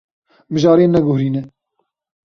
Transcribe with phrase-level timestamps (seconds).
[0.51, 1.41] Mijarê neguherîne.